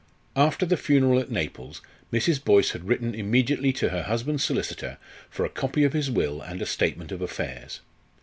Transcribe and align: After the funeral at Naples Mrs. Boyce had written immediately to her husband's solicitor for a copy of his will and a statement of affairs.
After 0.35 0.65
the 0.65 0.77
funeral 0.77 1.19
at 1.19 1.29
Naples 1.29 1.79
Mrs. 2.11 2.43
Boyce 2.43 2.71
had 2.71 2.87
written 2.87 3.13
immediately 3.13 3.71
to 3.73 3.89
her 3.89 4.01
husband's 4.01 4.43
solicitor 4.43 4.97
for 5.29 5.45
a 5.45 5.47
copy 5.49 5.83
of 5.83 5.93
his 5.93 6.09
will 6.09 6.41
and 6.41 6.59
a 6.59 6.65
statement 6.65 7.11
of 7.11 7.21
affairs. 7.21 7.81